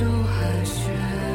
[0.00, 1.29] 就寒暄。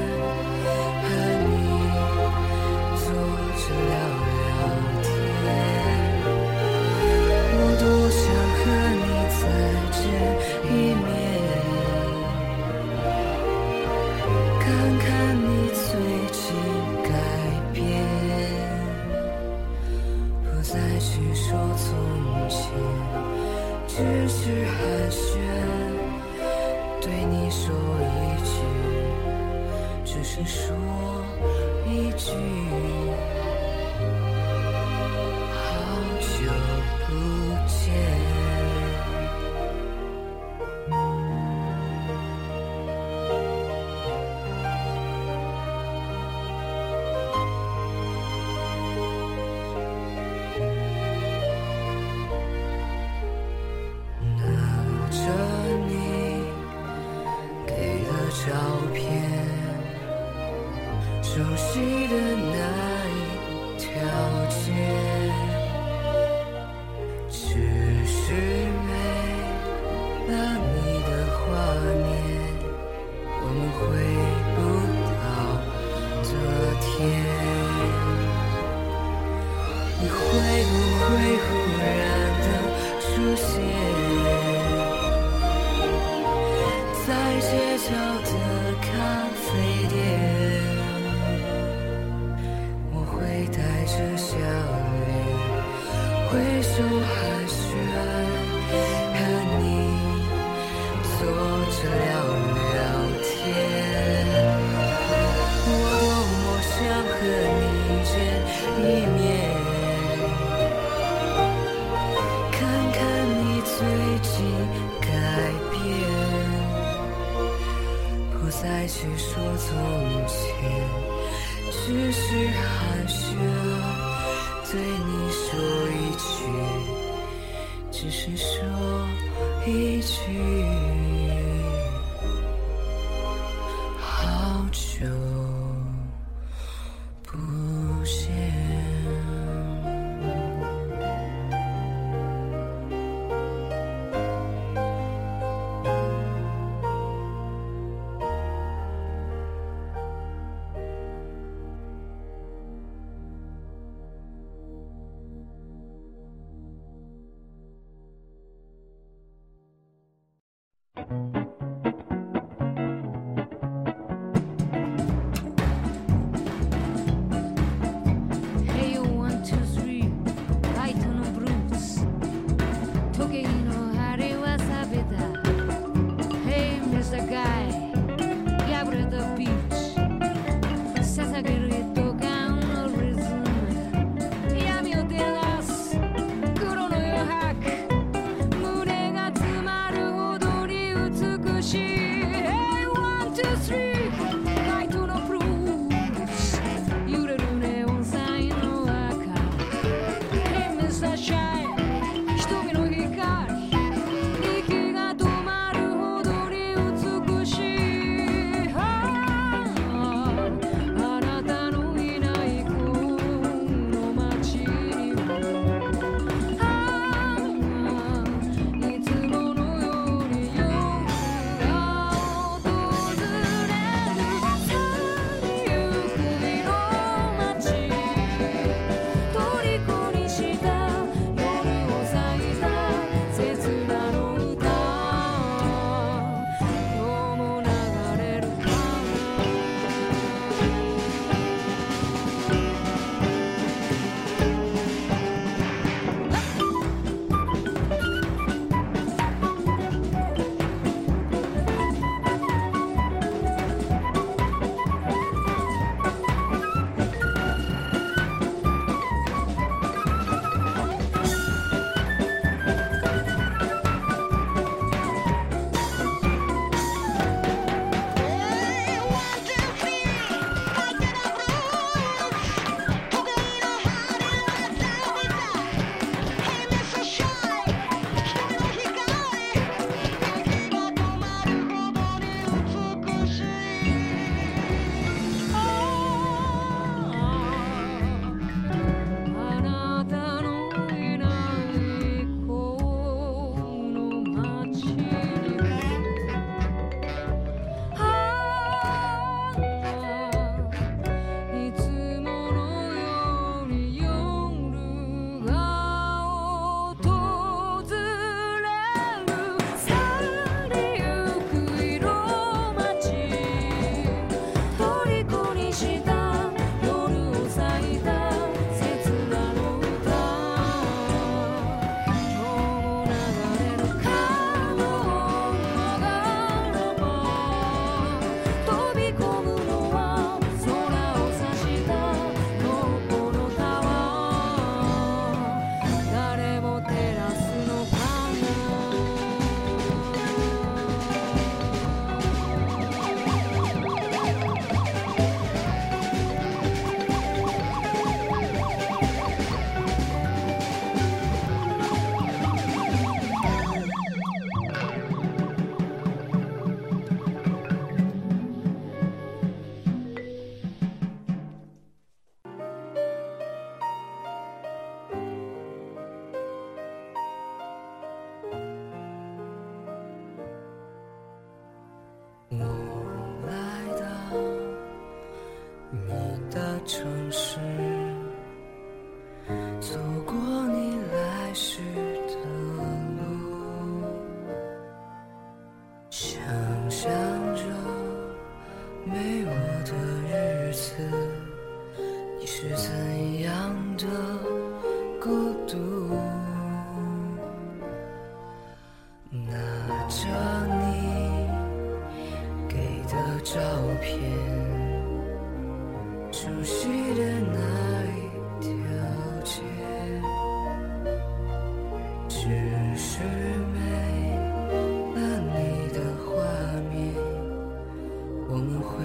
[418.62, 419.05] 轮会。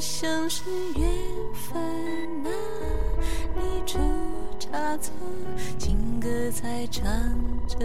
[0.00, 0.64] 像是
[0.96, 1.10] 缘
[1.54, 1.82] 分
[2.44, 2.50] 啊，
[3.54, 3.98] 你出
[4.58, 5.10] 差错，
[5.78, 7.04] 情歌才唱
[7.66, 7.78] 着。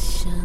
[0.00, 0.39] sure.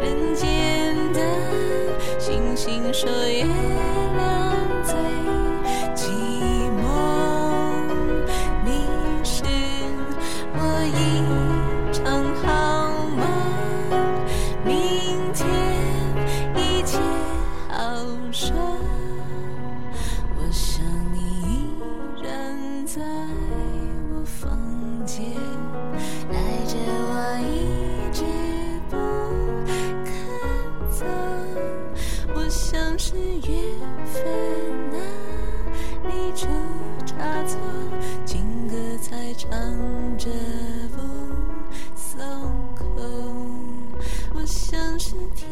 [0.01, 3.13] 人间的星星说。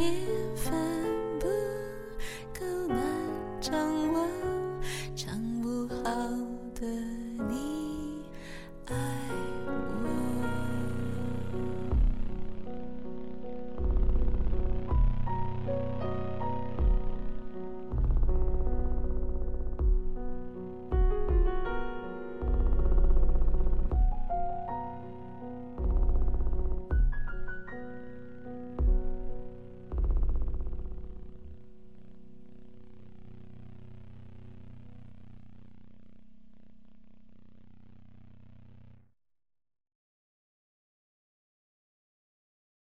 [0.02, 0.41] You.